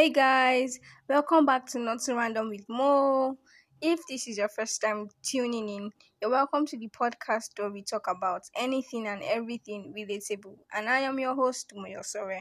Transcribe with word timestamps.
Hey 0.00 0.08
guys, 0.08 0.78
welcome 1.10 1.44
back 1.44 1.66
to 1.66 1.78
Not 1.78 2.00
So 2.00 2.16
Random 2.16 2.48
with 2.48 2.64
Mo. 2.70 3.36
If 3.82 4.00
this 4.08 4.26
is 4.28 4.38
your 4.38 4.48
first 4.48 4.80
time 4.80 5.10
tuning 5.22 5.68
in, 5.68 5.90
you're 6.22 6.30
welcome 6.30 6.64
to 6.68 6.78
the 6.78 6.88
podcast 6.88 7.50
where 7.58 7.70
we 7.70 7.82
talk 7.82 8.06
about 8.08 8.40
anything 8.56 9.06
and 9.06 9.22
everything 9.22 9.92
relatable. 9.94 10.56
And 10.72 10.88
I 10.88 11.00
am 11.00 11.18
your 11.18 11.34
host, 11.34 11.74
Moyo 11.76 12.02
Sore. 12.02 12.40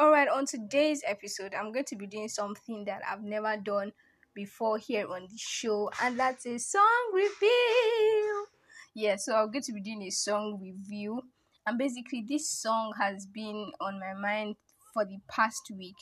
Alright, 0.00 0.28
on 0.28 0.46
today's 0.46 1.02
episode, 1.06 1.52
I'm 1.54 1.70
going 1.70 1.84
to 1.84 1.96
be 1.96 2.06
doing 2.06 2.28
something 2.28 2.86
that 2.86 3.02
I've 3.06 3.24
never 3.24 3.58
done 3.58 3.92
before 4.34 4.78
here 4.78 5.06
on 5.06 5.26
the 5.30 5.36
show, 5.36 5.90
and 6.02 6.18
that's 6.18 6.46
a 6.46 6.58
song 6.58 7.10
review. 7.12 8.46
Yeah, 8.94 9.16
so 9.16 9.34
I'm 9.34 9.50
going 9.50 9.64
to 9.64 9.72
be 9.74 9.82
doing 9.82 10.04
a 10.04 10.10
song 10.10 10.58
review, 10.62 11.20
and 11.66 11.76
basically, 11.76 12.24
this 12.26 12.48
song 12.48 12.94
has 12.98 13.26
been 13.26 13.70
on 13.82 14.00
my 14.00 14.14
mind 14.18 14.56
for 14.94 15.04
the 15.04 15.18
past 15.28 15.70
week 15.76 15.96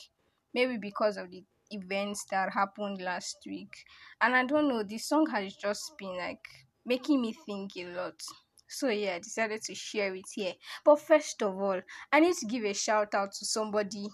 maybe 0.53 0.77
because 0.77 1.17
of 1.17 1.29
the 1.31 1.43
events 1.71 2.25
that 2.31 2.53
happened 2.53 3.01
last 3.01 3.37
week. 3.45 3.73
And 4.21 4.35
I 4.35 4.45
don't 4.45 4.67
know, 4.67 4.83
this 4.83 5.07
song 5.07 5.27
has 5.31 5.55
just 5.55 5.93
been 5.97 6.17
like 6.17 6.43
making 6.85 7.21
me 7.21 7.35
think 7.45 7.71
a 7.77 7.85
lot. 7.85 8.19
So 8.67 8.89
yeah, 8.89 9.15
I 9.15 9.19
decided 9.19 9.61
to 9.63 9.75
share 9.75 10.13
it 10.15 10.25
here. 10.33 10.53
But 10.85 10.99
first 10.99 11.41
of 11.41 11.55
all, 11.59 11.81
I 12.11 12.19
need 12.19 12.35
to 12.35 12.45
give 12.45 12.63
a 12.63 12.73
shout 12.73 13.13
out 13.13 13.31
to 13.33 13.45
somebody 13.45 14.07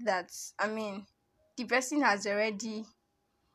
that 0.00 0.30
I 0.58 0.68
mean, 0.68 1.06
the 1.56 1.64
person 1.64 2.02
has 2.02 2.26
already 2.26 2.84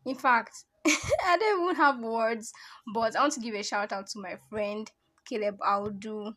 in 0.06 0.16
fact 0.16 0.52
I 0.88 1.38
don't 1.38 1.63
even 1.63 1.75
have 1.75 2.00
words, 2.00 2.52
but 2.94 3.16
I 3.16 3.22
want 3.22 3.33
to 3.33 3.39
give 3.39 3.56
a 3.56 3.63
shout 3.63 3.91
out 3.91 4.08
to 4.08 4.19
my 4.19 4.38
friend 4.50 4.89
Caleb 5.28 5.58
Audu. 5.59 6.33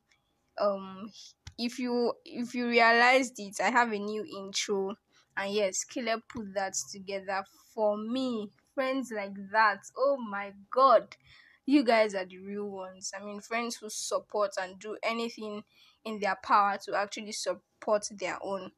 Um 0.60 1.10
if 1.58 1.78
you 1.78 2.12
if 2.24 2.54
you 2.54 2.68
realized 2.68 3.34
it, 3.38 3.56
I 3.60 3.70
have 3.70 3.92
a 3.92 3.98
new 3.98 4.24
intro 4.24 4.94
and 5.38 5.52
yes, 5.54 5.84
Caleb 5.84 6.22
put 6.28 6.52
that 6.54 6.74
together 6.90 7.44
for 7.74 7.96
me. 7.96 8.50
Friends 8.74 9.12
like 9.14 9.34
that. 9.52 9.82
Oh 9.96 10.16
my 10.18 10.52
god. 10.70 11.16
You 11.64 11.84
guys 11.84 12.14
are 12.14 12.24
the 12.24 12.38
real 12.38 12.68
ones. 12.68 13.12
I 13.18 13.24
mean, 13.24 13.40
friends 13.40 13.76
who 13.76 13.88
support 13.90 14.52
and 14.60 14.78
do 14.78 14.96
anything 15.02 15.62
in 16.04 16.18
their 16.18 16.36
power 16.42 16.78
to 16.84 16.94
actually 16.96 17.32
support 17.32 18.08
their 18.10 18.38
own. 18.42 18.72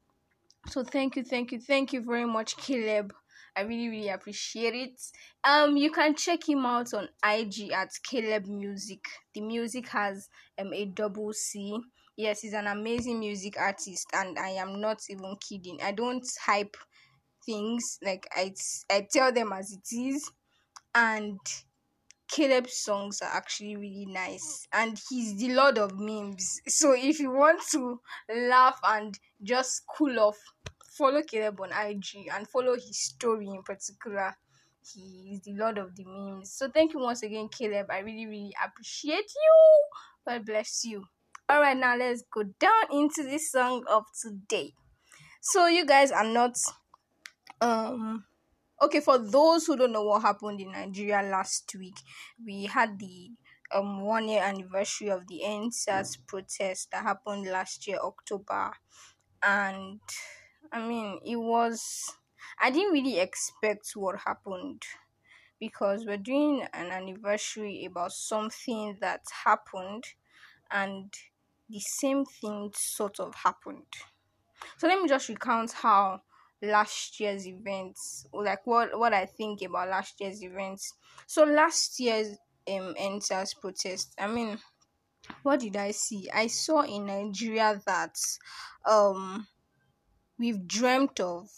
So 0.67 0.85
thank 0.85 1.17
you, 1.17 1.25
thank 1.25 1.53
you, 1.53 1.61
thank 1.61 1.93
you 1.93 2.03
very 2.03 2.27
much, 2.27 2.57
Caleb. 2.57 3.15
I 3.57 3.63
really, 3.63 3.89
really 3.89 4.09
appreciate 4.09 4.75
it. 4.75 5.01
Um, 5.45 5.77
you 5.77 5.91
can 5.91 6.15
check 6.15 6.49
him 6.49 6.65
out 6.67 6.93
on 6.95 7.09
IG 7.25 7.73
at 7.73 7.91
Caleb 8.09 8.47
Music. 8.47 9.05
The 9.35 9.41
music 9.41 9.89
has 9.89 10.29
um 10.59 10.73
a 10.73 10.85
double 10.85 11.33
C 11.33 11.81
yes 12.21 12.43
he's 12.43 12.53
an 12.53 12.67
amazing 12.67 13.19
music 13.19 13.59
artist 13.59 14.07
and 14.13 14.39
i 14.39 14.51
am 14.51 14.81
not 14.81 15.01
even 15.09 15.35
kidding. 15.41 15.79
I 15.83 15.93
don't 15.93 16.27
hype 16.45 16.77
things 17.47 17.99
like 18.05 18.27
i 18.37 18.53
i 18.91 19.07
tell 19.11 19.33
them 19.33 19.53
as 19.53 19.73
it 19.73 19.97
is. 19.97 20.31
And 20.95 21.39
Caleb's 22.29 22.77
songs 22.77 23.23
are 23.23 23.31
actually 23.33 23.77
really 23.77 24.07
nice. 24.07 24.67
And 24.73 25.01
he's 25.09 25.37
the 25.39 25.55
lord 25.55 25.79
of 25.79 25.99
memes. 25.99 26.61
So 26.69 26.95
if 26.97 27.19
you 27.19 27.31
want 27.31 27.63
to 27.73 28.01
laugh 28.49 28.79
and 28.85 29.19
just 29.43 29.83
cool 29.97 30.19
off 30.21 30.39
follow 30.91 31.23
Caleb 31.23 31.61
on 31.61 31.71
IG 31.71 32.29
and 32.35 32.47
follow 32.49 32.75
his 32.75 33.01
story 33.01 33.47
in 33.47 33.63
particular. 33.63 34.35
He 34.83 35.33
is 35.35 35.41
the 35.43 35.53
lord 35.55 35.79
of 35.79 35.95
the 35.97 36.05
memes. 36.05 36.53
So 36.53 36.69
thank 36.69 36.93
you 36.93 37.01
once 37.01 37.23
again 37.23 37.49
Caleb. 37.49 37.87
I 37.91 38.01
really 38.01 38.27
really 38.27 38.55
appreciate 38.65 39.33
you. 39.35 40.29
God 40.29 40.45
bless 40.45 40.85
you 40.85 41.05
all 41.51 41.61
right 41.61 41.77
now 41.77 41.97
let's 41.97 42.23
go 42.33 42.45
down 42.45 42.85
into 42.93 43.25
the 43.25 43.37
song 43.37 43.85
of 43.91 44.05
today. 44.23 44.73
So 45.41 45.67
you 45.67 45.85
guys 45.85 46.13
are 46.13 46.25
not 46.25 46.55
um 47.61 48.25
okay 48.81 49.01
for 49.01 49.19
those 49.19 49.67
who 49.67 49.77
don't 49.77 49.91
know 49.91 50.05
what 50.05 50.23
happened 50.23 50.61
in 50.61 50.71
nigeria 50.73 51.21
last 51.23 51.75
week 51.79 51.97
we 52.47 52.65
had 52.67 52.99
the 53.01 53.31
um 53.73 54.03
one 54.03 54.29
year 54.29 54.43
anniversary 54.43 55.09
of 55.09 55.27
the 55.27 55.43
EndSARS 55.45 56.19
protest 56.27 56.89
that 56.93 57.03
happened 57.03 57.47
last 57.47 57.87
year 57.87 57.99
October. 58.03 58.71
And 59.43 60.01
I 60.73 60.87
mean 60.87 61.19
it 61.27 61.37
was 61.37 62.15
I 62.61 62.71
didn't 62.71 62.93
really 62.93 63.19
expect 63.19 63.91
what 63.97 64.21
happened 64.21 64.83
because 65.59 66.07
we're 66.07 66.17
doing 66.17 66.65
an 66.73 66.93
anniversary 66.93 67.85
about 67.85 68.13
something 68.13 68.99
that 69.01 69.23
happened 69.45 70.05
and 70.71 71.13
the 71.71 71.81
same 71.81 72.25
thing 72.25 72.73
sort 72.75 73.21
of 73.21 73.35
happened. 73.35 73.87
So 74.79 74.89
let 74.89 75.01
me 75.01 75.09
just 75.09 75.29
recount 75.29 75.73
how 75.73 76.23
last 76.63 77.21
year's 77.21 77.47
events, 77.47 78.27
like 78.33 78.67
what 78.67 78.99
what 78.99 79.13
I 79.15 79.27
think 79.27 79.63
about 79.63 79.89
last 79.89 80.21
year's 80.21 80.43
events. 80.43 80.95
So 81.27 81.45
last 81.45 82.01
year's 82.01 82.31
um 82.69 82.95
EndSARS 82.99 83.59
protest, 83.61 84.15
I 84.19 84.27
mean, 84.27 84.59
what 85.43 85.61
did 85.61 85.77
I 85.77 85.93
see? 85.93 86.31
I 86.33 86.49
saw 86.49 86.83
in 86.83 87.07
Nigeria 87.07 87.81
that 87.87 88.17
um 88.87 89.47
we've 90.39 90.67
dreamt 90.67 91.21
of, 91.21 91.49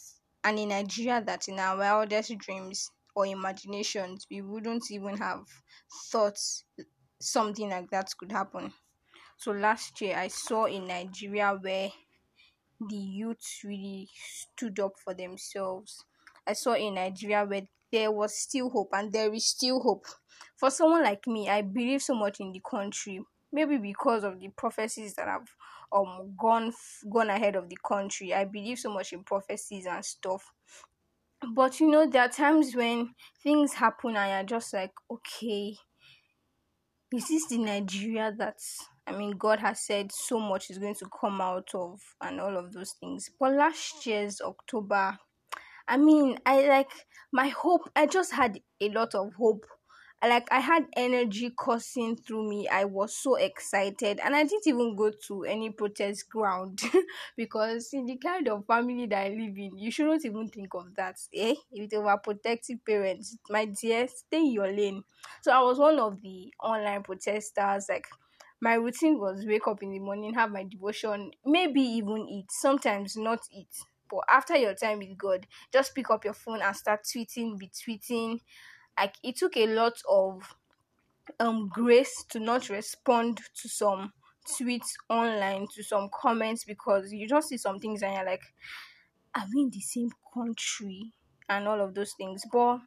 and 0.45 0.59
in 0.59 0.69
Nigeria 0.71 1.23
that 1.25 1.49
in 1.49 1.59
our 1.59 1.79
wildest 1.79 2.37
dreams 2.39 2.91
or 3.15 3.27
imaginations 3.27 4.27
we 4.31 4.43
wouldn't 4.43 4.91
even 4.91 5.17
have 5.19 5.47
thought 6.11 6.39
something 7.21 7.71
like 7.71 7.91
that 7.91 8.11
could 8.19 8.33
happen. 8.33 8.73
So 9.43 9.51
last 9.53 10.01
year 10.01 10.17
I 10.17 10.29
saw 10.29 10.67
in 10.67 10.87
Nigeria 10.87 11.59
where 11.61 11.91
the 12.81 12.97
youth 12.97 13.61
really 13.65 14.09
stood 14.15 14.79
up 14.81 14.95
for 14.99 15.15
themselves. 15.15 16.05
I 16.47 16.55
saw 16.55 16.75
in 16.75 16.95
Nigeria 16.95 17.45
where 17.45 17.69
there 17.93 18.13
was 18.13 18.37
still 18.39 18.71
hope 18.71 18.91
and 18.93 19.13
there 19.13 19.33
is 19.35 19.47
still 19.47 19.81
hope. 19.81 20.07
For 20.57 20.71
someone 20.71 21.03
like 21.05 21.27
me, 21.27 21.49
I 21.49 21.63
believe 21.63 22.03
so 22.03 22.15
much 22.15 22.41
in 22.41 22.53
the 22.53 22.61
country. 22.69 23.23
Maybe 23.53 23.79
because 23.79 24.25
of 24.25 24.41
the 24.41 24.49
prophecies 24.51 25.15
that 25.17 25.29
have 25.29 25.49
um 25.93 26.35
gone 26.41 26.73
gone 27.13 27.31
ahead 27.31 27.57
of 27.57 27.69
the 27.69 27.79
country. 27.87 28.33
I 28.35 28.45
believe 28.45 28.79
so 28.79 28.93
much 28.93 29.13
in 29.13 29.25
prophecies 29.25 29.87
and 29.87 30.05
stuff. 30.05 30.53
But 31.55 31.79
you 31.79 31.89
know, 31.89 32.05
there 32.09 32.23
are 32.23 32.29
times 32.29 32.75
when 32.75 33.15
things 33.43 33.75
happen 33.75 34.17
and 34.17 34.49
you're 34.51 34.59
just 34.59 34.73
like, 34.75 34.93
okay, 35.11 35.77
is 37.15 37.29
this 37.29 37.47
the 37.49 37.59
Nigeria 37.59 38.35
that's 38.37 38.89
I 39.07 39.13
mean, 39.13 39.33
God 39.33 39.59
has 39.59 39.81
said 39.81 40.13
so 40.13 40.39
much 40.39 40.71
is 40.71 40.79
going 40.79 40.95
to 40.97 41.07
come 41.21 41.41
out 41.41 41.71
of 41.75 42.01
and 42.21 42.41
all 42.41 42.57
of 42.57 42.73
those 42.73 42.93
things. 42.93 43.31
But 43.39 43.55
last 43.55 44.07
year's 44.07 44.41
October, 44.41 45.19
I 45.89 45.97
mean, 45.97 46.39
I 46.47 46.67
like 46.69 46.91
my 47.33 47.49
hope, 47.49 47.91
I 47.97 48.07
just 48.07 48.33
had 48.33 48.61
a 48.81 48.89
lot 48.91 49.15
of 49.15 49.35
hope. 49.35 49.67
Like, 50.25 50.47
I 50.53 50.61
had 50.61 50.87
energy 50.97 51.51
coursing 51.51 52.15
through 52.15 52.49
me. 52.49 52.69
I 52.69 52.85
was 52.85 53.17
so 53.17 53.35
excited, 53.35 54.21
and 54.23 54.37
I 54.37 54.45
didn't 54.45 54.69
even 54.69 54.95
go 54.95 55.11
to 55.27 55.43
any 55.43 55.71
protest 55.71 56.31
ground 56.31 56.81
because, 57.37 57.89
in 57.93 58.07
the 58.07 58.19
kind 58.19 58.47
of 58.47 58.65
family 58.67 59.07
that 59.07 59.19
I 59.19 59.29
live 59.31 59.59
in, 59.59 59.77
you 59.77 59.91
shouldn't 59.91 60.25
even 60.25 60.49
think 60.49 60.75
of 60.75 60.95
that. 60.95 61.17
Eh? 61.35 61.57
If 61.73 61.91
they 61.91 61.99
were 61.99 62.17
protective 62.19 62.85
parents, 62.87 63.37
my 63.51 63.65
dear, 63.65 64.07
stay 64.07 64.39
in 64.39 64.53
your 64.53 64.69
lane. 64.69 65.03
So, 65.41 65.51
I 65.51 65.61
was 65.61 65.81
one 65.81 65.99
of 65.99 66.23
the 66.23 66.53
online 66.63 67.03
protesters, 67.03 67.87
like, 67.89 68.07
my 68.63 68.75
routine 68.75 69.19
was 69.19 69.45
wake 69.47 69.67
up 69.69 69.83
in 69.83 69.91
the 69.91 69.99
morning, 69.99 70.35
have 70.35 70.53
my 70.53 70.65
devotion, 70.65 71.33
maybe 71.45 71.83
even 71.83 72.29
eat, 72.31 72.47
sometimes 72.51 73.17
not 73.17 73.41
eat. 73.53 73.69
But 74.11 74.21
after 74.31 74.57
your 74.57 74.75
time 74.75 75.01
with 75.01 75.19
God, 75.19 75.49
just 75.73 75.95
pick 75.95 76.11
up 76.11 76.25
your 76.25 76.35
phone 76.35 76.63
and 76.63 76.77
start 76.77 77.01
tweeting, 77.05 77.59
be 77.59 77.69
tweeting. 77.71 78.41
Like 78.99 79.17
it 79.25 79.37
took 79.37 79.57
a 79.57 79.67
lot 79.67 79.95
of 80.09 80.55
um 81.41 81.69
grace 81.73 82.25
to 82.31 82.41
not 82.41 82.69
respond 82.69 83.41
to 83.63 83.69
some 83.69 84.13
tweets 84.49 84.91
online, 85.09 85.67
to 85.75 85.83
some 85.83 86.09
comments 86.13 86.65
because 86.65 87.13
you 87.13 87.29
just 87.29 87.49
see 87.49 87.59
some 87.59 87.79
things 87.81 88.03
and 88.03 88.15
you're 88.15 88.27
like, 88.27 88.43
Are 89.35 89.45
we 89.55 89.63
in 89.63 89.71
the 89.71 89.81
same 89.81 90.11
country? 90.35 91.13
And 91.49 91.69
all 91.69 91.81
of 91.83 91.95
those 91.95 92.15
things. 92.17 92.45
But 92.51 92.79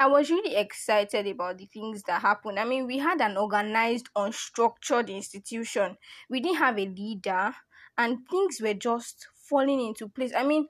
I 0.00 0.06
was 0.08 0.30
really 0.30 0.56
excited 0.56 1.26
about 1.28 1.58
the 1.58 1.66
things 1.66 2.02
that 2.04 2.22
happened. 2.22 2.58
I 2.58 2.64
mean, 2.64 2.86
we 2.88 2.98
had 2.98 3.20
an 3.20 3.36
organized, 3.36 4.08
unstructured 4.16 5.08
institution. 5.14 5.96
We 6.28 6.40
didn't 6.40 6.58
have 6.58 6.78
a 6.78 6.86
leader, 6.88 7.54
and 7.98 8.28
things 8.28 8.60
were 8.60 8.74
just 8.74 9.28
falling 9.34 9.80
into 9.80 10.08
place. 10.08 10.32
I 10.34 10.42
mean, 10.44 10.66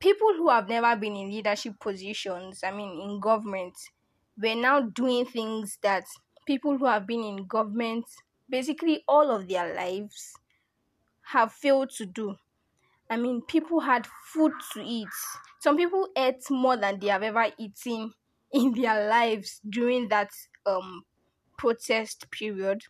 people 0.00 0.34
who 0.34 0.48
have 0.50 0.68
never 0.68 0.96
been 0.96 1.16
in 1.16 1.28
leadership 1.30 1.80
positions, 1.80 2.62
I 2.64 2.70
mean, 2.72 3.00
in 3.00 3.20
government, 3.20 3.76
were 4.38 4.54
now 4.54 4.80
doing 4.80 5.26
things 5.26 5.78
that 5.82 6.04
people 6.46 6.78
who 6.78 6.86
have 6.86 7.06
been 7.06 7.24
in 7.24 7.46
government 7.46 8.06
basically 8.48 9.04
all 9.08 9.30
of 9.30 9.48
their 9.48 9.74
lives 9.74 10.34
have 11.22 11.52
failed 11.52 11.90
to 11.90 12.06
do. 12.06 12.36
I 13.10 13.16
mean, 13.18 13.42
people 13.42 13.80
had 13.80 14.06
food 14.06 14.52
to 14.74 14.82
eat. 14.82 15.08
Some 15.60 15.76
people 15.76 16.08
ate 16.16 16.50
more 16.50 16.76
than 16.76 17.00
they 17.00 17.08
have 17.08 17.22
ever 17.22 17.52
eaten 17.58 18.14
in 18.52 18.72
their 18.74 19.08
lives 19.08 19.60
during 19.68 20.08
that 20.08 20.30
um 20.66 21.04
protest 21.58 22.30
period. 22.30 22.82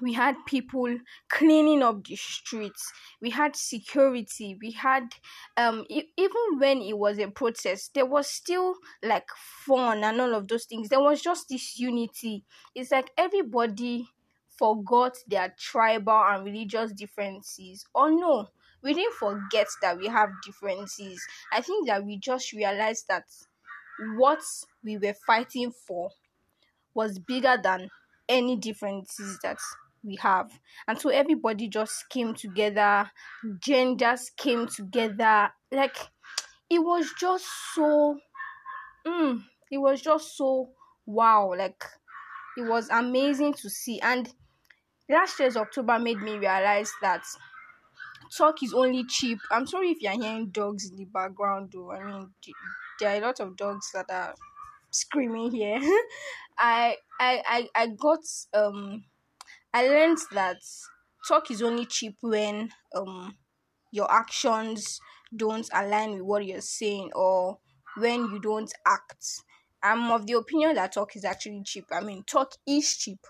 We 0.00 0.12
had 0.12 0.36
people 0.46 0.98
cleaning 1.28 1.82
up 1.82 2.04
the 2.04 2.16
streets. 2.16 2.92
We 3.20 3.30
had 3.30 3.56
security. 3.56 4.56
We 4.60 4.72
had 4.72 5.14
um 5.56 5.86
e- 5.88 6.12
even 6.16 6.58
when 6.58 6.82
it 6.82 6.98
was 6.98 7.18
a 7.18 7.28
protest 7.30 7.94
there 7.94 8.06
was 8.06 8.28
still 8.28 8.74
like 9.02 9.28
fun 9.66 10.04
and 10.04 10.20
all 10.20 10.34
of 10.34 10.48
those 10.48 10.66
things. 10.66 10.88
There 10.88 11.00
was 11.00 11.22
just 11.22 11.48
this 11.48 11.78
unity. 11.78 12.44
It's 12.74 12.90
like 12.90 13.10
everybody 13.16 14.08
forgot 14.58 15.16
their 15.26 15.54
tribal 15.58 16.22
and 16.24 16.44
religious 16.44 16.92
differences. 16.92 17.86
Or 17.94 18.10
no 18.10 18.48
we 18.82 18.94
didn't 18.94 19.14
forget 19.14 19.66
that 19.82 19.96
we 19.98 20.06
have 20.06 20.30
differences. 20.46 21.20
I 21.52 21.60
think 21.62 21.88
that 21.88 22.04
we 22.04 22.16
just 22.18 22.52
realized 22.52 23.06
that 23.08 23.24
what 24.16 24.40
we 24.82 24.98
were 24.98 25.14
fighting 25.26 25.72
for 25.72 26.10
was 26.94 27.18
bigger 27.18 27.56
than 27.62 27.88
any 28.28 28.56
differences 28.56 29.38
that 29.42 29.58
we 30.02 30.16
have. 30.16 30.50
And 30.86 30.98
so 31.00 31.10
everybody 31.10 31.68
just 31.68 32.08
came 32.08 32.34
together, 32.34 33.10
genders 33.60 34.30
came 34.36 34.66
together. 34.66 35.50
Like 35.70 35.96
it 36.70 36.80
was 36.80 37.12
just 37.18 37.46
so 37.74 38.18
mm, 39.06 39.42
it 39.70 39.78
was 39.78 40.00
just 40.00 40.36
so 40.36 40.70
wow. 41.06 41.54
Like 41.56 41.84
it 42.56 42.62
was 42.62 42.88
amazing 42.90 43.54
to 43.54 43.70
see. 43.70 44.00
And 44.00 44.32
last 45.08 45.38
year's 45.40 45.56
October 45.56 45.98
made 45.98 46.18
me 46.18 46.38
realize 46.38 46.92
that 47.02 47.22
talk 48.36 48.62
is 48.62 48.74
only 48.74 49.04
cheap. 49.04 49.38
I'm 49.50 49.66
sorry 49.66 49.90
if 49.90 50.02
you're 50.02 50.12
hearing 50.12 50.48
dogs 50.50 50.90
in 50.90 50.96
the 50.96 51.04
background 51.06 51.70
though. 51.72 51.92
I 51.92 52.04
mean 52.04 52.30
there 53.00 53.10
are 53.10 53.16
a 53.16 53.20
lot 53.20 53.40
of 53.40 53.56
dogs 53.56 53.90
that 53.94 54.06
are 54.10 54.34
screaming 54.90 55.52
here. 55.52 55.80
I 56.58 56.96
I 57.20 57.42
I 57.46 57.68
I 57.74 57.86
got 57.88 58.20
um 58.54 59.04
I 59.72 59.86
learned 59.88 60.18
that 60.32 60.58
talk 61.26 61.50
is 61.50 61.62
only 61.62 61.86
cheap 61.86 62.16
when 62.20 62.70
um 62.94 63.36
your 63.92 64.10
actions 64.12 65.00
don't 65.36 65.68
align 65.74 66.12
with 66.12 66.22
what 66.22 66.46
you're 66.46 66.60
saying 66.60 67.10
or 67.14 67.58
when 67.96 68.26
you 68.30 68.40
don't 68.40 68.72
act. 68.86 69.42
I'm 69.82 70.10
of 70.10 70.26
the 70.26 70.34
opinion 70.34 70.74
that 70.76 70.92
talk 70.92 71.16
is 71.16 71.24
actually 71.24 71.62
cheap. 71.64 71.86
I 71.92 72.00
mean, 72.00 72.24
talk 72.24 72.52
is 72.66 72.96
cheap. 72.96 73.20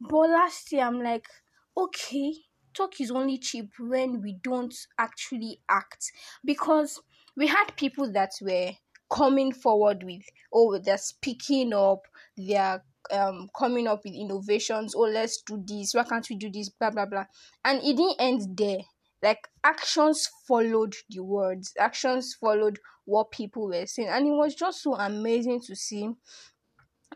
But 0.00 0.30
last 0.30 0.72
year, 0.72 0.84
I'm 0.84 1.02
like, 1.02 1.28
okay, 1.76 2.34
talk 2.74 3.00
is 3.00 3.10
only 3.10 3.38
cheap 3.38 3.70
when 3.78 4.20
we 4.22 4.34
don't 4.42 4.74
actually 4.98 5.60
act 5.68 6.12
because 6.44 7.00
we 7.36 7.46
had 7.48 7.76
people 7.76 8.10
that 8.12 8.32
were 8.42 8.72
coming 9.10 9.52
forward 9.52 10.02
with 10.02 10.22
oh 10.52 10.78
they're 10.78 10.98
speaking 10.98 11.72
up 11.72 12.00
they're 12.36 12.82
um 13.12 13.48
coming 13.56 13.86
up 13.86 14.00
with 14.04 14.14
innovations 14.14 14.94
oh 14.96 15.02
let's 15.02 15.42
do 15.42 15.62
this 15.66 15.94
why 15.94 16.02
can't 16.02 16.28
we 16.28 16.36
do 16.36 16.50
this 16.50 16.68
blah 16.68 16.90
blah 16.90 17.06
blah. 17.06 17.24
And 17.64 17.78
it 17.78 17.96
didn't 17.96 18.16
end 18.18 18.56
there. 18.56 18.80
Like 19.22 19.48
actions 19.64 20.28
followed 20.46 20.94
the 21.08 21.22
words. 21.22 21.72
Actions 21.78 22.36
followed 22.38 22.78
what 23.04 23.30
people 23.30 23.68
were 23.68 23.86
saying. 23.86 24.08
And 24.08 24.26
it 24.26 24.32
was 24.32 24.54
just 24.54 24.82
so 24.82 24.94
amazing 24.94 25.60
to 25.62 25.76
see. 25.76 26.10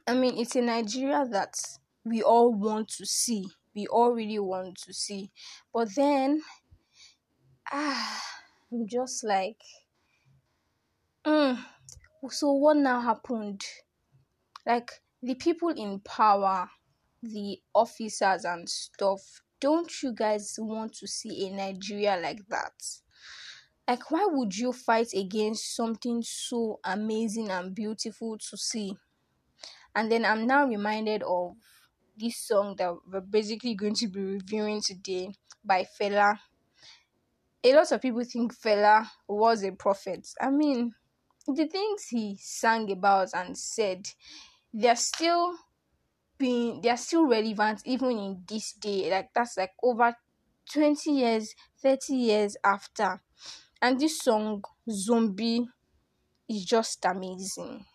I 0.06 0.14
mean 0.14 0.38
it's 0.38 0.56
a 0.56 0.62
nigeria 0.62 1.26
that 1.30 1.54
we 2.04 2.22
all 2.22 2.52
want 2.54 2.88
to 2.98 3.06
see. 3.06 3.46
We 3.74 3.86
all 3.86 4.12
really 4.12 4.38
want 4.38 4.76
to 4.86 4.94
see. 4.94 5.30
But 5.74 5.88
then 5.96 6.42
ah 7.72 8.22
i'm 8.72 8.86
just 8.86 9.24
like 9.24 9.56
mm, 11.26 11.58
so 12.28 12.52
what 12.52 12.76
now 12.76 13.00
happened 13.00 13.62
like 14.66 14.90
the 15.22 15.34
people 15.34 15.70
in 15.70 16.00
power 16.00 16.68
the 17.22 17.58
officers 17.74 18.44
and 18.44 18.68
stuff 18.68 19.42
don't 19.60 20.02
you 20.02 20.12
guys 20.12 20.54
want 20.58 20.92
to 20.92 21.06
see 21.06 21.46
a 21.46 21.50
nigeria 21.50 22.18
like 22.22 22.46
that 22.48 22.72
like 23.88 24.10
why 24.10 24.26
would 24.30 24.56
you 24.56 24.72
fight 24.72 25.08
against 25.14 25.74
something 25.74 26.22
so 26.22 26.78
amazing 26.84 27.50
and 27.50 27.74
beautiful 27.74 28.38
to 28.38 28.56
see 28.56 28.94
and 29.94 30.10
then 30.10 30.24
i'm 30.24 30.46
now 30.46 30.66
reminded 30.66 31.22
of 31.22 31.56
this 32.20 32.36
song 32.36 32.74
that 32.76 32.94
we're 33.10 33.20
basically 33.20 33.74
going 33.74 33.94
to 33.94 34.06
be 34.06 34.20
reviewing 34.20 34.80
today 34.80 35.32
by 35.64 35.86
Fela. 35.98 36.38
A 37.64 37.74
lot 37.74 37.90
of 37.92 38.00
people 38.00 38.22
think 38.24 38.54
Fela 38.54 39.06
was 39.26 39.64
a 39.64 39.72
prophet. 39.72 40.28
I 40.40 40.50
mean, 40.50 40.92
the 41.46 41.66
things 41.66 42.08
he 42.08 42.36
sang 42.40 42.90
about 42.90 43.30
and 43.34 43.56
said, 43.58 44.08
they're 44.72 44.96
still 44.96 45.56
being 46.38 46.80
they're 46.82 46.96
still 46.96 47.26
relevant 47.28 47.82
even 47.84 48.12
in 48.12 48.44
this 48.48 48.72
day. 48.74 49.10
Like 49.10 49.30
that's 49.34 49.56
like 49.56 49.72
over 49.82 50.14
20 50.72 51.12
years, 51.12 51.54
30 51.82 52.14
years 52.16 52.56
after. 52.64 53.22
And 53.82 54.00
this 54.00 54.18
song, 54.20 54.64
Zombie, 54.90 55.68
is 56.48 56.64
just 56.64 57.04
amazing. 57.04 57.86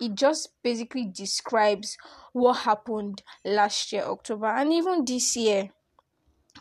It 0.00 0.14
just 0.14 0.50
basically 0.62 1.06
describes 1.06 1.96
what 2.32 2.54
happened 2.60 3.22
last 3.44 3.92
year, 3.92 4.04
October, 4.04 4.46
and 4.46 4.72
even 4.72 5.04
this 5.04 5.36
year. 5.36 5.70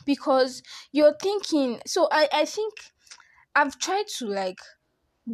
Because 0.05 0.61
you're 0.91 1.15
thinking, 1.21 1.81
so 1.85 2.07
I, 2.11 2.27
I 2.31 2.45
think 2.45 2.73
I've 3.55 3.79
tried 3.79 4.07
to 4.19 4.27
like 4.27 4.59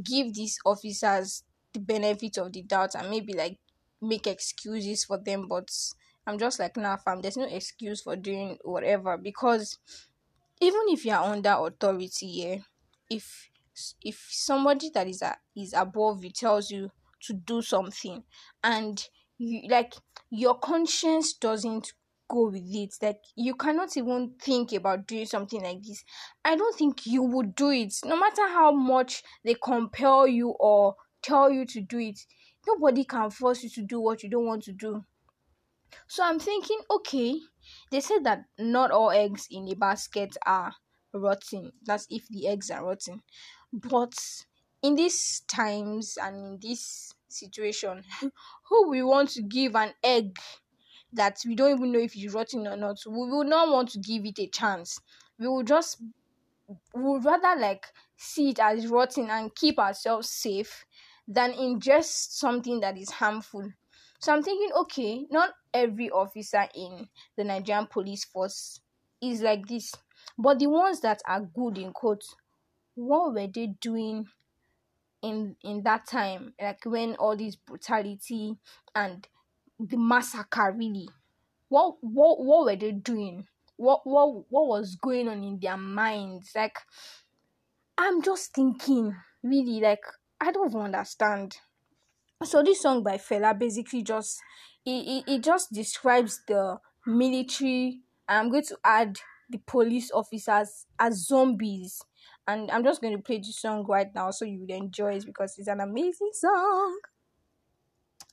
give 0.03 0.33
these 0.33 0.59
officers 0.65 1.43
the 1.73 1.79
benefit 1.79 2.37
of 2.37 2.51
the 2.51 2.61
doubt 2.61 2.95
and 2.95 3.09
maybe 3.09 3.33
like 3.33 3.57
make 4.01 4.27
excuses 4.27 5.05
for 5.05 5.17
them 5.17 5.47
but 5.47 5.69
i'm 6.27 6.37
just 6.37 6.59
like 6.59 6.75
nah 6.77 6.97
fam 6.97 7.21
there's 7.21 7.37
no 7.37 7.45
excuse 7.45 8.01
for 8.01 8.15
doing 8.15 8.57
whatever. 8.63 9.17
Because 9.17 9.77
even 10.59 10.81
if 10.87 11.05
you're 11.05 11.15
under 11.15 11.55
authority 11.57 12.27
yeah 12.27 12.55
if 13.09 13.49
if 14.01 14.27
somebody 14.29 14.89
that 14.93 15.07
is 15.07 15.21
a, 15.21 15.35
is 15.55 15.73
above 15.73 16.23
you 16.23 16.29
tells 16.31 16.69
you 16.69 16.91
to 17.21 17.33
do 17.33 17.61
something 17.61 18.23
and 18.63 19.09
you 19.37 19.67
like 19.69 19.93
your 20.29 20.57
conscience 20.59 21.33
doesn't 21.33 21.93
go 22.31 22.49
with 22.49 22.63
it. 22.65 22.95
Like 23.01 23.21
you 23.35 23.55
cannot 23.55 23.95
even 23.97 24.35
think 24.41 24.71
about 24.73 25.07
doing 25.07 25.25
something 25.25 25.61
like 25.61 25.83
this. 25.83 26.03
I 26.45 26.55
don't 26.55 26.77
think 26.77 27.05
you 27.05 27.23
would 27.23 27.55
do 27.55 27.69
it 27.71 27.93
no 28.05 28.17
matter 28.17 28.47
how 28.47 28.71
much 28.71 29.23
they 29.43 29.55
compel 29.55 30.27
you 30.27 30.49
or 30.59 30.95
tell 31.21 31.51
you 31.51 31.65
to 31.65 31.81
do 31.81 31.99
it. 31.99 32.19
Nobody 32.67 33.03
can 33.03 33.29
force 33.29 33.63
you 33.63 33.69
to 33.71 33.81
do 33.81 33.99
what 33.99 34.23
you 34.23 34.29
don't 34.29 34.45
want 34.45 34.63
to 34.63 34.71
do. 34.71 35.03
So 36.07 36.23
i'm 36.23 36.39
thinking 36.39 36.79
okay 36.89 37.39
they 37.91 38.01
said 38.01 38.23
that 38.23 38.45
not 38.57 38.91
all 38.91 39.11
eggs 39.11 39.47
in 39.49 39.67
a 39.67 39.75
basket 39.75 40.37
are 40.45 40.73
rotten. 41.13 41.73
That's 41.83 42.07
if 42.09 42.27
the 42.29 42.47
eggs 42.47 42.69
are 42.71 42.85
rotten. 42.85 43.21
But 43.73 44.13
in 44.81 44.95
these 44.95 45.41
times 45.47 46.17
and 46.21 46.35
in 46.35 46.59
this 46.61 47.13
situation 47.27 48.03
who 48.69 48.89
we 48.89 49.03
want 49.03 49.29
to 49.31 49.41
give 49.41 49.75
an 49.75 49.93
egg 50.03 50.37
that 51.13 51.39
we 51.45 51.55
don't 51.55 51.77
even 51.77 51.91
know 51.91 51.99
if 51.99 52.15
it's 52.15 52.33
rotten 52.33 52.67
or 52.67 52.77
not. 52.77 52.97
We 53.05 53.13
will 53.15 53.43
not 53.43 53.69
want 53.69 53.89
to 53.91 53.99
give 53.99 54.25
it 54.25 54.39
a 54.39 54.47
chance. 54.47 54.99
We 55.39 55.47
will 55.47 55.63
just 55.63 56.01
we 56.93 57.01
would 57.03 57.25
rather 57.25 57.59
like 57.59 57.85
see 58.17 58.49
it 58.49 58.59
as 58.59 58.87
rotten 58.87 59.29
and 59.29 59.53
keep 59.55 59.79
ourselves 59.79 60.29
safe 60.29 60.85
than 61.27 61.51
ingest 61.53 62.31
something 62.31 62.79
that 62.81 62.97
is 62.97 63.09
harmful. 63.11 63.71
So 64.19 64.33
I'm 64.33 64.43
thinking, 64.43 64.71
okay, 64.75 65.25
not 65.31 65.53
every 65.73 66.09
officer 66.09 66.67
in 66.75 67.09
the 67.37 67.43
Nigerian 67.43 67.87
police 67.87 68.23
force 68.25 68.79
is 69.21 69.41
like 69.41 69.67
this, 69.67 69.93
but 70.37 70.59
the 70.59 70.67
ones 70.67 71.01
that 71.01 71.21
are 71.27 71.41
good 71.41 71.77
in 71.77 71.91
quotes, 71.93 72.35
what 72.95 73.33
were 73.33 73.47
they 73.47 73.67
doing 73.67 74.27
in 75.21 75.55
in 75.63 75.83
that 75.83 76.07
time, 76.07 76.53
like 76.61 76.83
when 76.85 77.15
all 77.15 77.35
this 77.35 77.55
brutality 77.55 78.57
and 78.95 79.27
the 79.89 79.97
massacre 79.97 80.73
really. 80.75 81.09
What 81.69 81.95
what 82.01 82.43
what 82.43 82.65
were 82.65 82.75
they 82.75 82.91
doing? 82.91 83.47
What 83.77 84.01
what 84.05 84.45
what 84.49 84.67
was 84.67 84.95
going 84.95 85.27
on 85.27 85.43
in 85.43 85.59
their 85.59 85.77
minds? 85.77 86.51
Like 86.55 86.77
i'm 87.97 88.21
just 88.21 88.53
thinking 88.53 89.15
really 89.43 89.79
like 89.79 90.03
i 90.39 90.51
don't 90.51 90.75
understand. 90.75 91.57
So 92.43 92.63
this 92.63 92.81
song 92.81 93.03
by 93.03 93.17
Fela 93.17 93.57
basically 93.57 94.01
just 94.01 94.39
it, 94.85 94.89
it, 95.27 95.31
it 95.31 95.43
just 95.43 95.71
describes 95.71 96.41
the 96.47 96.79
military 97.05 98.01
i'm 98.27 98.49
going 98.49 98.63
to 98.63 98.77
add 98.83 99.17
the 99.49 99.59
police 99.67 100.11
officers 100.11 100.85
as 100.99 101.27
zombies. 101.27 102.01
And 102.47 102.71
i'm 102.71 102.83
just 102.83 103.01
going 103.01 103.15
to 103.15 103.21
play 103.21 103.37
this 103.37 103.59
song 103.61 103.85
right 103.87 104.13
now 104.15 104.31
so 104.31 104.45
you 104.45 104.61
will 104.61 104.75
enjoy 104.75 105.15
it 105.15 105.25
because 105.25 105.55
it's 105.57 105.67
an 105.67 105.79
amazing 105.79 106.31
song 106.33 106.97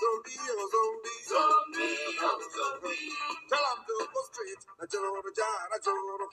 Tell 0.00 0.16
him 3.68 3.80
to 3.86 3.94
go 4.12 4.20
straight. 4.32 4.62
Na 4.80 4.86
joro, 4.90 5.22
jara, 5.36 5.78
joro. 5.84 6.26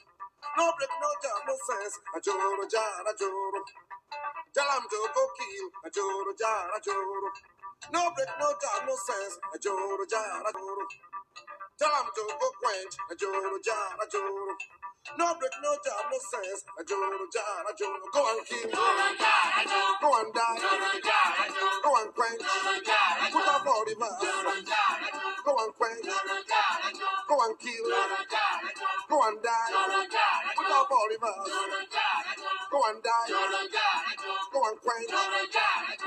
No 0.58 0.66
break, 0.78 0.94
no 1.02 1.10
jam, 1.24 1.40
no 1.48 1.56
sense. 1.68 2.00
Na 2.14 2.20
joro, 2.22 2.64
jara, 2.72 3.12
joro. 3.20 3.62
Tell 4.56 4.72
him 4.78 4.86
to 4.90 4.98
go 5.16 5.24
kill. 5.38 5.68
Na 5.84 5.90
joro, 5.94 6.32
jara, 6.40 6.78
joro. 6.86 7.30
No 7.94 8.02
break, 8.16 8.30
no 8.40 8.50
jam, 8.62 8.88
no 8.88 8.96
sense. 8.96 9.38
Na 9.54 9.58
joro, 9.64 10.06
jara, 10.10 10.52
joro. 10.54 10.86
Him 11.80 12.08
to 12.16 12.24
go 12.40 12.50
quench. 12.62 12.96
Na 13.10 13.16
joro, 13.16 13.58
jara, 13.64 14.06
joro. 14.12 14.54
No 15.20 15.28
break, 15.40 15.56
no 15.64 15.72
jam, 15.86 16.04
no 16.12 16.18
sense. 16.20 16.62
Na 16.78 16.84
joro, 16.84 17.20
jara, 17.34 17.72
joro. 17.80 18.06
Go 18.14 18.22
and 18.32 18.42
kill. 18.48 18.70
Joro 18.72 19.08
jara 19.20 19.62
joro. 19.70 19.94
Go 20.02 20.10
and 20.22 20.34
die. 20.34 20.58
Joro 20.62 20.92
jara 21.04 21.46
joro. 21.54 21.78
Go 21.84 21.92
and 22.02 22.12
quench. 22.16 22.42
Joro 22.44 22.76
jara 22.86 23.26
joro. 23.32 23.34
Put 23.34 23.48
up 23.56 23.68
all 23.68 23.86
the 23.88 23.96
mass. 24.00 24.20
Go 25.46 25.54
and 25.64 25.74
quench. 25.80 26.06
Joro 26.06 26.38
jara 26.50 26.90
joro. 26.94 27.28
Go 27.30 27.36
and 27.48 27.56
kill. 27.60 27.86
Joro 27.88 28.20
jara 28.32 28.70
joro. 28.78 29.08
Go 29.10 29.18
and 29.30 29.40
die. 29.44 29.70
Joro 29.72 30.02
jara 30.12 30.50
joro. 30.56 30.58
Put 30.58 30.72
up 30.78 30.92
all 30.92 31.08
the 31.12 31.18
mass. 31.24 31.46
Go 32.72 32.80
and 32.90 33.00
die. 33.04 33.97
Go 34.52 34.60
and 34.70 34.80
quench. 34.82 35.10
Go 35.10 35.18
and 35.18 35.52
kill. 35.52 35.98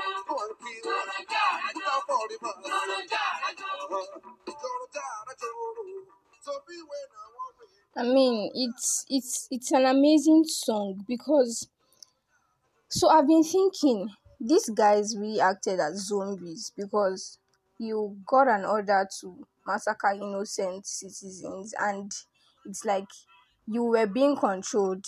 Put 1.73 1.87
up 1.87 2.09
all 2.09 2.27
the 2.29 2.37
mass. 2.41 2.65
Joro, 2.65 2.97
jara, 4.93 5.33
joro. 5.39 5.81
So 6.41 6.51
be 6.67 6.75
when 6.75 7.07
I 7.13 7.27
want 7.37 7.55
me. 7.59 7.67
I 7.95 8.03
mean, 8.13 8.51
it's 8.55 9.05
it's 9.09 9.47
it's 9.51 9.71
an 9.71 9.85
amazing 9.85 10.43
song 10.45 11.05
because 11.07 11.69
so 12.89 13.09
I've 13.09 13.27
been 13.27 13.43
thinking 13.43 14.09
these 14.39 14.69
guys 14.69 15.15
really 15.17 15.39
acted 15.39 15.79
as 15.79 16.07
zombies 16.07 16.71
because 16.75 17.37
you 17.77 18.17
got 18.27 18.47
an 18.47 18.65
order 18.65 19.07
to 19.19 19.45
massacre 19.67 20.13
innocent 20.13 20.85
citizens 20.87 21.73
and 21.79 22.11
it's 22.65 22.83
like 22.85 23.07
you 23.67 23.83
were 23.83 24.07
being 24.07 24.35
controlled. 24.35 25.05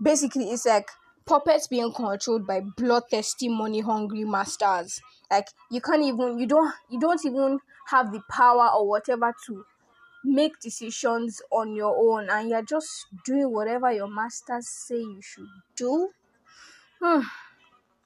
Basically, 0.00 0.50
it's 0.50 0.66
like 0.66 0.88
puppets 1.28 1.68
being 1.68 1.92
controlled 1.92 2.46
by 2.46 2.60
bloodthirsty, 2.60 3.48
money-hungry 3.48 4.24
masters. 4.24 5.00
Like 5.30 5.48
you 5.70 5.80
can't 5.80 6.02
even 6.02 6.38
you 6.38 6.46
don't 6.46 6.74
you 6.90 6.98
don't 6.98 7.24
even 7.24 7.60
have 7.88 8.12
the 8.12 8.22
power 8.30 8.70
or 8.74 8.88
whatever 8.88 9.34
to 9.46 9.64
make 10.24 10.58
decisions 10.60 11.42
on 11.52 11.74
your 11.76 11.94
own 11.96 12.28
and 12.30 12.50
you're 12.50 12.62
just 12.62 13.06
doing 13.24 13.52
whatever 13.52 13.92
your 13.92 14.08
masters 14.08 14.68
say 14.68 14.96
you 14.98 15.22
should 15.22 15.48
do. 15.76 16.10
Hmm, 17.02 17.22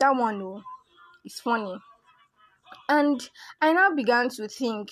that 0.00 0.10
one 0.16 0.38
though, 0.40 0.62
is 1.24 1.40
funny. 1.40 1.78
And 2.88 3.28
I 3.60 3.72
now 3.72 3.90
began 3.92 4.28
to 4.30 4.46
think, 4.48 4.90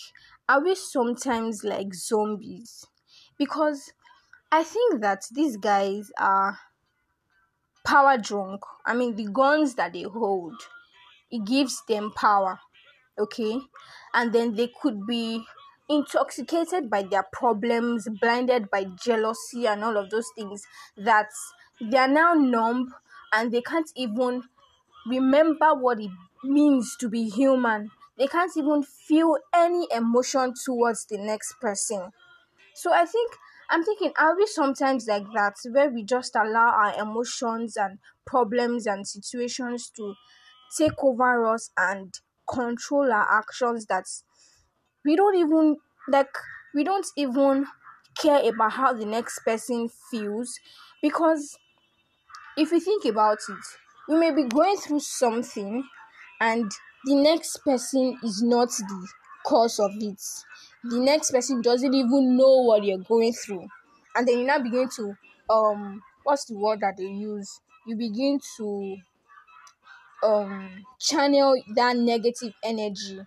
are 0.48 0.60
we 0.62 0.74
sometimes 0.74 1.62
like 1.62 1.94
zombies? 1.94 2.86
Because 3.38 3.92
I 4.52 4.64
think 4.64 5.00
that 5.02 5.26
these 5.32 5.56
guys 5.58 6.12
are 6.18 6.58
power 7.84 8.18
drunk. 8.18 8.62
I 8.86 8.94
mean, 8.94 9.16
the 9.16 9.26
guns 9.26 9.74
that 9.76 9.92
they 9.92 10.02
hold, 10.02 10.54
it 11.30 11.44
gives 11.44 11.82
them 11.88 12.12
power, 12.12 12.60
okay? 13.18 13.60
And 14.14 14.32
then 14.32 14.54
they 14.54 14.68
could 14.82 15.06
be 15.06 15.44
intoxicated 15.88 16.90
by 16.90 17.02
their 17.02 17.24
problems, 17.32 18.08
blinded 18.20 18.70
by 18.70 18.84
jealousy 18.84 19.66
and 19.66 19.84
all 19.84 19.96
of 19.96 20.10
those 20.10 20.28
things 20.36 20.66
that 20.96 21.28
they 21.80 21.98
are 21.98 22.08
now 22.08 22.34
numb 22.34 22.94
and 23.32 23.52
they 23.52 23.62
can't 23.62 23.90
even 23.96 24.44
remember 25.06 25.74
what 25.74 26.00
it 26.00 26.10
means 26.44 26.96
to 26.98 27.08
be 27.08 27.28
human. 27.28 27.90
They 28.18 28.26
can't 28.26 28.52
even 28.56 28.82
feel 28.82 29.38
any 29.54 29.88
emotion 29.92 30.54
towards 30.64 31.06
the 31.06 31.18
next 31.18 31.54
person. 31.60 32.10
So 32.74 32.92
I 32.92 33.04
think 33.06 33.32
I'm 33.70 33.84
thinking, 33.84 34.12
are 34.18 34.36
we 34.36 34.46
sometimes 34.46 35.06
like 35.06 35.24
that 35.34 35.54
where 35.70 35.88
we 35.90 36.04
just 36.04 36.34
allow 36.36 36.70
our 36.70 37.00
emotions 37.00 37.76
and 37.76 37.98
problems 38.26 38.86
and 38.86 39.06
situations 39.06 39.90
to 39.96 40.14
take 40.76 41.02
over 41.02 41.46
us 41.46 41.70
and 41.76 42.12
control 42.48 43.12
our 43.12 43.30
actions 43.38 43.86
that 43.86 44.06
we 45.04 45.16
don't 45.16 45.36
even 45.36 45.76
like 46.08 46.34
we 46.74 46.84
don't 46.84 47.06
even 47.16 47.66
care 48.18 48.48
about 48.48 48.72
how 48.72 48.92
the 48.92 49.06
next 49.06 49.40
person 49.40 49.88
feels 50.10 50.58
because 51.02 51.56
if 52.56 52.70
you 52.72 52.80
think 52.80 53.04
about 53.04 53.38
it, 53.48 53.64
we 54.08 54.16
may 54.18 54.32
be 54.34 54.44
going 54.44 54.76
through 54.76 55.00
something 55.00 55.84
and 56.40 56.70
the 57.04 57.14
next 57.14 57.58
person 57.64 58.18
is 58.22 58.42
not 58.42 58.68
the 58.68 59.08
cause 59.46 59.78
of 59.78 59.90
it. 60.00 60.20
The 60.84 60.98
next 61.00 61.30
person 61.30 61.62
doesn't 61.62 61.94
even 61.94 62.36
know 62.36 62.62
what 62.62 62.84
you're 62.84 62.98
going 62.98 63.32
through. 63.32 63.66
And 64.14 64.26
then 64.28 64.40
you 64.40 64.44
now 64.46 64.58
begin 64.58 64.88
to 64.96 65.16
um 65.48 66.02
what's 66.24 66.44
the 66.44 66.56
word 66.56 66.80
that 66.80 66.96
they 66.98 67.04
use? 67.04 67.60
You 67.86 67.96
begin 67.96 68.40
to 68.58 68.96
um 70.22 70.84
channel 70.98 71.54
that 71.74 71.96
negative 71.96 72.52
energy 72.62 73.20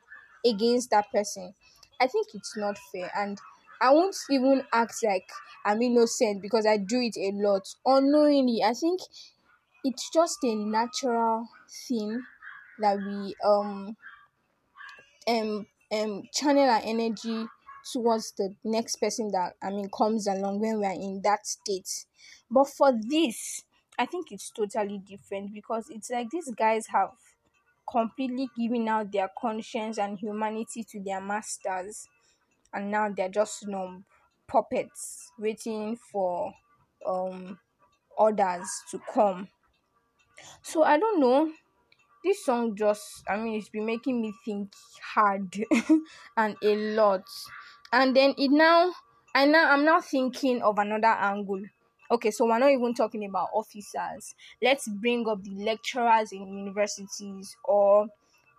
against 0.45 0.89
that 0.91 1.11
person. 1.11 1.53
I 1.99 2.07
think 2.07 2.27
it's 2.33 2.55
not 2.57 2.77
fair 2.91 3.11
and 3.15 3.39
I 3.81 3.91
won't 3.91 4.15
even 4.29 4.63
act 4.71 4.95
like 5.03 5.29
I'm 5.65 5.81
innocent 5.81 6.41
because 6.41 6.65
I 6.65 6.77
do 6.77 6.99
it 7.01 7.17
a 7.17 7.31
lot. 7.33 7.67
Unknowingly, 7.85 8.61
I 8.63 8.73
think 8.73 9.01
it's 9.83 10.09
just 10.11 10.43
a 10.43 10.55
natural 10.55 11.47
thing 11.89 12.23
that 12.79 12.97
we 12.97 13.35
um 13.45 13.97
um 15.27 15.65
um 15.93 16.23
channel 16.33 16.69
our 16.69 16.81
energy 16.83 17.45
towards 17.91 18.31
the 18.33 18.55
next 18.63 18.97
person 18.97 19.31
that 19.31 19.55
I 19.61 19.69
mean 19.69 19.89
comes 19.95 20.27
along 20.27 20.59
when 20.59 20.79
we 20.79 20.85
are 20.85 20.93
in 20.93 21.21
that 21.23 21.45
state. 21.47 22.05
But 22.49 22.65
for 22.69 22.91
this, 22.93 23.63
I 23.99 24.05
think 24.05 24.31
it's 24.31 24.51
totally 24.51 24.99
different 24.99 25.53
because 25.53 25.87
it's 25.89 26.09
like 26.09 26.29
these 26.31 26.51
guys 26.57 26.87
have 26.87 27.11
completely 27.89 28.49
given 28.57 28.87
out 28.87 29.11
their 29.11 29.29
conscience 29.39 29.97
and 29.97 30.17
humanity 30.19 30.83
to 30.83 30.99
their 31.01 31.21
masters 31.21 32.07
and 32.73 32.91
now 32.91 33.09
they're 33.09 33.29
just 33.29 33.67
numb 33.67 34.05
puppets 34.47 35.31
waiting 35.39 35.95
for 35.95 36.53
um 37.05 37.59
orders 38.17 38.67
to 38.91 38.99
come 39.13 39.49
so 40.61 40.83
i 40.83 40.97
don't 40.97 41.19
know 41.19 41.51
this 42.23 42.45
song 42.45 42.75
just 42.75 43.23
i 43.29 43.37
mean 43.37 43.55
it's 43.59 43.69
been 43.69 43.85
making 43.85 44.21
me 44.21 44.33
think 44.45 44.73
hard 45.01 45.55
and 46.37 46.55
a 46.61 46.75
lot. 46.95 47.25
And 47.91 48.15
then 48.15 48.33
it 48.37 48.49
now 48.51 48.93
i 49.35 49.45
now 49.45 49.71
i'm 49.71 49.85
now 49.85 50.01
thinking 50.01 50.61
of 50.61 50.77
another 50.79 51.07
angle. 51.07 51.63
Okay 52.11 52.31
so 52.31 52.45
we're 52.45 52.59
not 52.59 52.71
even 52.71 52.93
talking 52.93 53.25
about 53.25 53.49
officers. 53.53 54.35
Let's 54.61 54.87
bring 54.87 55.27
up 55.27 55.43
the 55.43 55.55
lecturers 55.55 56.31
in 56.31 56.47
universities 56.47 57.55
or 57.63 58.07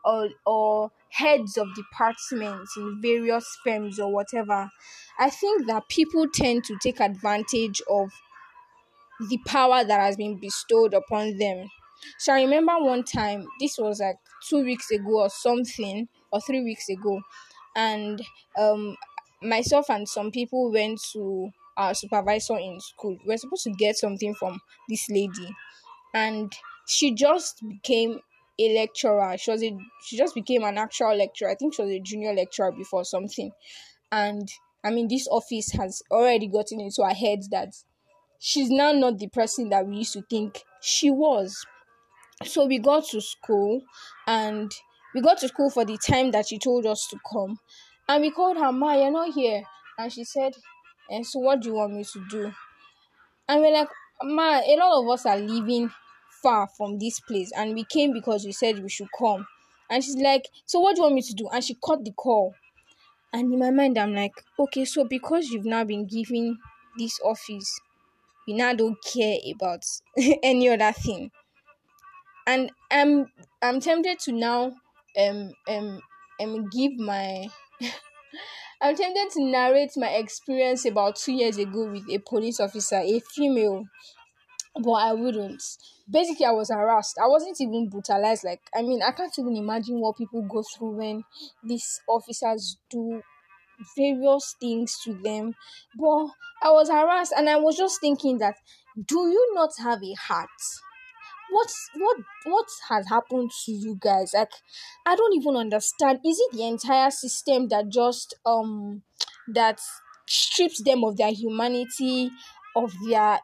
or, 0.06 0.28
or 0.46 0.92
heads 1.08 1.56
of 1.56 1.74
departments 1.74 2.76
in 2.76 3.00
various 3.00 3.56
firms 3.64 3.98
or 3.98 4.12
whatever. 4.12 4.70
I 5.18 5.30
think 5.30 5.66
that 5.66 5.88
people 5.88 6.28
tend 6.28 6.64
to 6.64 6.76
take 6.82 7.00
advantage 7.00 7.80
of 7.88 8.12
the 9.28 9.38
power 9.46 9.84
that 9.84 10.00
has 10.00 10.16
been 10.16 10.38
bestowed 10.38 10.94
upon 10.94 11.38
them 11.38 11.68
so 12.18 12.32
I 12.32 12.42
remember 12.42 12.74
one 12.78 13.04
time, 13.04 13.46
this 13.60 13.76
was 13.78 14.00
like 14.00 14.16
two 14.48 14.64
weeks 14.64 14.90
ago 14.90 15.22
or 15.22 15.30
something, 15.30 16.08
or 16.32 16.40
three 16.40 16.62
weeks 16.62 16.88
ago, 16.88 17.20
and 17.76 18.22
um, 18.58 18.96
myself 19.42 19.90
and 19.90 20.08
some 20.08 20.30
people 20.30 20.70
went 20.70 21.00
to 21.12 21.50
our 21.76 21.94
supervisor 21.94 22.56
in 22.58 22.80
school. 22.80 23.18
We 23.26 23.34
are 23.34 23.38
supposed 23.38 23.64
to 23.64 23.72
get 23.72 23.96
something 23.96 24.34
from 24.34 24.60
this 24.88 25.08
lady, 25.10 25.54
and 26.14 26.52
she 26.86 27.14
just 27.14 27.62
became 27.68 28.20
a 28.58 28.74
lecturer. 28.74 29.36
She 29.38 29.50
was 29.50 29.62
a 29.62 29.76
she 30.04 30.16
just 30.16 30.34
became 30.34 30.62
an 30.64 30.78
actual 30.78 31.14
lecturer. 31.16 31.50
I 31.50 31.54
think 31.56 31.74
she 31.74 31.82
was 31.82 31.90
a 31.90 32.00
junior 32.00 32.32
lecturer 32.32 32.72
before 32.72 33.04
something, 33.04 33.52
and 34.12 34.48
I 34.84 34.90
mean, 34.90 35.08
this 35.08 35.28
office 35.28 35.72
has 35.72 36.02
already 36.10 36.48
gotten 36.48 36.80
into 36.80 37.02
our 37.02 37.14
heads 37.14 37.48
that 37.50 37.74
she's 38.38 38.70
now 38.70 38.92
not 38.92 39.18
the 39.18 39.28
person 39.28 39.70
that 39.70 39.86
we 39.86 39.98
used 39.98 40.12
to 40.14 40.22
think 40.22 40.62
she 40.82 41.10
was. 41.10 41.66
So 42.42 42.66
we 42.66 42.78
got 42.78 43.04
to 43.10 43.20
school 43.20 43.82
and 44.26 44.70
we 45.14 45.20
got 45.20 45.38
to 45.38 45.48
school 45.48 45.70
for 45.70 45.84
the 45.84 45.96
time 45.98 46.30
that 46.32 46.48
she 46.48 46.58
told 46.58 46.86
us 46.86 47.06
to 47.10 47.18
come. 47.30 47.58
And 48.08 48.22
we 48.22 48.30
called 48.30 48.58
her, 48.58 48.72
Ma, 48.72 48.94
you're 48.94 49.10
not 49.10 49.32
here. 49.32 49.64
And 49.98 50.12
she 50.12 50.24
said, 50.24 50.54
And 51.10 51.26
so 51.26 51.38
what 51.38 51.60
do 51.60 51.68
you 51.68 51.74
want 51.74 51.94
me 51.94 52.04
to 52.04 52.26
do? 52.28 52.52
And 53.48 53.62
we're 53.62 53.72
like, 53.72 53.88
Ma, 54.22 54.60
a 54.60 54.76
lot 54.76 55.02
of 55.02 55.10
us 55.10 55.26
are 55.26 55.38
living 55.38 55.90
far 56.42 56.68
from 56.76 56.98
this 56.98 57.20
place 57.20 57.52
and 57.56 57.74
we 57.74 57.84
came 57.84 58.12
because 58.12 58.44
you 58.44 58.52
said 58.52 58.80
we 58.82 58.88
should 58.90 59.08
come. 59.18 59.46
And 59.90 60.04
she's 60.04 60.16
like, 60.16 60.48
So 60.66 60.80
what 60.80 60.94
do 60.96 61.00
you 61.00 61.04
want 61.04 61.14
me 61.16 61.22
to 61.22 61.34
do? 61.34 61.48
And 61.48 61.64
she 61.64 61.76
cut 61.84 62.04
the 62.04 62.12
call. 62.12 62.54
And 63.32 63.52
in 63.52 63.58
my 63.58 63.70
mind, 63.70 63.98
I'm 63.98 64.14
like, 64.14 64.32
okay, 64.58 64.84
so 64.84 65.04
because 65.04 65.50
you've 65.50 65.66
now 65.66 65.84
been 65.84 66.06
given 66.06 66.58
this 66.98 67.20
office, 67.24 67.80
you 68.46 68.56
now 68.56 68.74
don't 68.74 68.98
care 69.04 69.38
about 69.54 69.84
any 70.42 70.68
other 70.68 70.92
thing. 70.92 71.30
And 72.46 72.70
I'm 72.90 73.26
I'm 73.62 73.80
tempted 73.80 74.18
to 74.20 74.32
now 74.32 74.72
um 75.18 75.52
um 75.68 76.00
um 76.40 76.68
give 76.70 76.92
my 76.98 77.46
I'm 78.82 78.96
tempted 78.96 79.30
to 79.32 79.44
narrate 79.44 79.92
my 79.96 80.08
experience 80.10 80.84
about 80.84 81.16
two 81.16 81.32
years 81.32 81.58
ago 81.58 81.90
with 81.90 82.08
a 82.10 82.18
police 82.18 82.60
officer, 82.60 82.96
a 82.96 83.20
female, 83.20 83.84
but 84.82 84.92
I 84.92 85.12
wouldn't. 85.12 85.62
Basically, 86.10 86.46
I 86.46 86.52
was 86.52 86.70
harassed. 86.70 87.18
I 87.22 87.28
wasn't 87.28 87.60
even 87.60 87.88
brutalized. 87.88 88.44
Like, 88.44 88.62
I 88.76 88.82
mean, 88.82 89.02
I 89.02 89.12
can't 89.12 89.38
even 89.38 89.56
imagine 89.56 90.00
what 90.00 90.16
people 90.18 90.42
go 90.42 90.62
through 90.62 90.96
when 90.98 91.24
these 91.64 92.00
officers 92.08 92.78
do 92.90 93.22
various 93.96 94.56
things 94.60 94.98
to 95.04 95.14
them. 95.14 95.54
But 95.96 96.28
I 96.62 96.70
was 96.72 96.90
harassed, 96.90 97.34
and 97.36 97.48
I 97.48 97.56
was 97.56 97.76
just 97.76 98.00
thinking 98.00 98.38
that, 98.38 98.56
do 99.06 99.28
you 99.28 99.52
not 99.54 99.70
have 99.78 100.02
a 100.02 100.14
heart? 100.14 100.50
What 101.50 101.68
what 101.96 102.16
what 102.44 102.66
has 102.88 103.08
happened 103.08 103.50
to 103.64 103.72
you 103.72 103.96
guys? 104.00 104.32
Like 104.34 104.52
i 105.06 105.14
don't 105.14 105.34
even 105.34 105.56
understand. 105.56 106.20
Is 106.24 106.38
it 106.40 106.56
the 106.56 106.64
entire 106.66 107.10
system 107.10 107.68
that 107.68 107.88
just 107.88 108.34
um 108.44 109.02
that 109.48 109.80
strips 110.28 110.82
them 110.82 111.04
of 111.04 111.16
their 111.16 111.32
humanity 111.32 112.30
of 112.76 112.92
their 113.08 113.40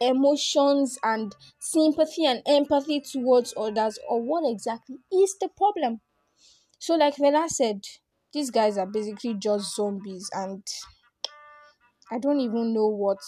emotions 0.00 0.98
and 1.04 1.34
sympathy 1.60 2.26
and 2.26 2.42
empathy 2.46 3.00
towards 3.00 3.54
others 3.56 3.98
or 4.08 4.22
what 4.22 4.50
exactly 4.50 4.98
is 5.12 5.36
the 5.40 5.48
problem? 5.56 6.00
So 6.78 6.96
like 6.96 7.16
Fela 7.16 7.48
said 7.48 7.82
these 8.32 8.50
guys 8.50 8.78
are 8.78 8.86
basically 8.86 9.34
just 9.34 9.76
zombies 9.76 10.30
and 10.34 10.64
i 12.10 12.18
don't 12.18 12.40
even 12.40 12.72
know 12.72 12.86
what 12.86 13.18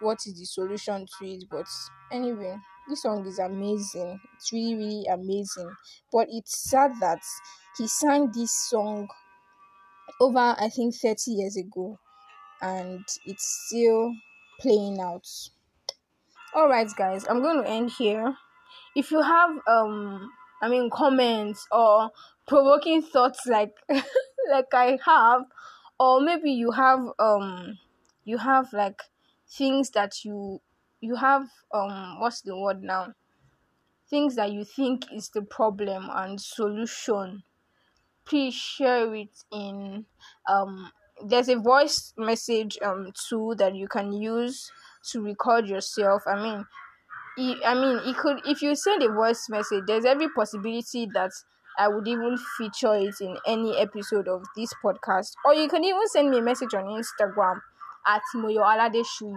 what 0.00 0.18
is 0.26 0.38
the 0.38 0.44
solution 0.44 1.06
to 1.18 1.26
it 1.26 1.44
but 1.50 1.66
anyway 2.12 2.56
this 2.88 3.02
song 3.02 3.26
is 3.26 3.38
amazing. 3.38 4.20
It's 4.36 4.52
really, 4.52 4.74
really 4.74 5.06
amazing. 5.06 5.70
But 6.12 6.28
it's 6.30 6.70
sad 6.70 6.92
that 7.00 7.20
he 7.76 7.86
sang 7.86 8.32
this 8.32 8.50
song 8.50 9.08
over, 10.20 10.56
I 10.58 10.68
think, 10.68 10.94
30 10.94 11.30
years 11.32 11.56
ago, 11.56 11.98
and 12.62 13.04
it's 13.26 13.66
still 13.66 14.14
playing 14.60 15.00
out. 15.00 15.26
Alright, 16.54 16.88
guys, 16.96 17.26
I'm 17.28 17.42
going 17.42 17.62
to 17.62 17.68
end 17.68 17.90
here. 17.90 18.34
If 18.96 19.10
you 19.10 19.20
have, 19.20 19.50
um, 19.66 20.30
I 20.62 20.68
mean, 20.68 20.90
comments 20.90 21.66
or 21.70 22.10
provoking 22.46 23.02
thoughts 23.02 23.46
like, 23.46 23.74
like 24.50 24.72
I 24.72 24.98
have, 25.04 25.42
or 26.00 26.20
maybe 26.20 26.50
you 26.50 26.70
have, 26.70 27.00
um, 27.18 27.78
you 28.24 28.38
have 28.38 28.72
like 28.72 29.02
things 29.50 29.90
that 29.90 30.24
you 30.24 30.60
you 31.00 31.16
have 31.16 31.48
um 31.72 32.20
what's 32.20 32.42
the 32.42 32.56
word 32.56 32.82
now 32.82 33.12
things 34.10 34.36
that 34.36 34.52
you 34.52 34.64
think 34.64 35.04
is 35.12 35.28
the 35.30 35.42
problem 35.42 36.08
and 36.12 36.40
solution 36.40 37.42
please 38.26 38.54
share 38.54 39.14
it 39.14 39.44
in 39.52 40.06
um 40.48 40.90
there's 41.26 41.48
a 41.48 41.56
voice 41.58 42.14
message 42.16 42.78
um 42.82 43.12
tool 43.28 43.54
that 43.56 43.74
you 43.74 43.88
can 43.88 44.12
use 44.12 44.70
to 45.04 45.22
record 45.22 45.68
yourself 45.68 46.22
i 46.26 46.36
mean 46.42 46.64
I 47.38 47.74
mean, 47.74 47.98
it 48.04 48.16
could 48.16 48.40
if 48.46 48.62
you 48.62 48.74
send 48.74 49.02
a 49.02 49.12
voice 49.12 49.48
message, 49.48 49.84
there's 49.86 50.04
every 50.04 50.28
possibility 50.30 51.06
that 51.14 51.30
I 51.78 51.86
would 51.88 52.08
even 52.08 52.36
feature 52.58 52.94
it 52.96 53.14
in 53.20 53.36
any 53.46 53.78
episode 53.78 54.26
of 54.26 54.42
this 54.56 54.72
podcast. 54.84 55.32
Or 55.44 55.54
you 55.54 55.68
can 55.68 55.84
even 55.84 56.06
send 56.08 56.30
me 56.30 56.38
a 56.38 56.42
message 56.42 56.74
on 56.74 56.84
Instagram 56.86 57.60
at 58.06 58.22
Moyo 58.34 58.62
Aladeshui. 58.64 59.36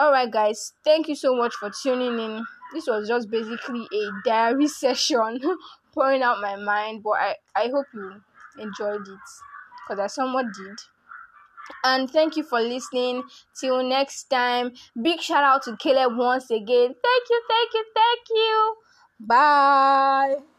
Alright, 0.00 0.30
guys, 0.30 0.72
thank 0.84 1.08
you 1.08 1.14
so 1.14 1.34
much 1.36 1.54
for 1.54 1.70
tuning 1.82 2.18
in. 2.18 2.44
This 2.72 2.86
was 2.86 3.06
just 3.08 3.30
basically 3.30 3.86
a 3.92 4.10
diary 4.24 4.66
session, 4.82 5.40
pouring 5.94 6.22
out 6.22 6.40
my 6.40 6.56
mind, 6.56 7.02
but 7.02 7.12
I, 7.12 7.34
I 7.54 7.68
hope 7.68 7.86
you 7.92 8.22
enjoyed 8.58 9.06
it 9.06 9.28
because 9.86 10.00
I 10.00 10.06
somewhat 10.06 10.46
did. 10.56 10.78
And 11.84 12.10
thank 12.10 12.36
you 12.36 12.42
for 12.42 12.60
listening. 12.60 13.22
Till 13.58 13.82
next 13.82 14.24
time, 14.24 14.72
big 15.00 15.20
shout 15.20 15.44
out 15.44 15.62
to 15.64 15.76
Caleb 15.76 16.16
once 16.16 16.50
again. 16.50 16.94
Thank 16.94 17.30
you, 17.30 17.42
thank 17.48 17.74
you, 17.74 17.84
thank 17.94 18.20
you. 18.30 18.74
Bye. 19.20 20.51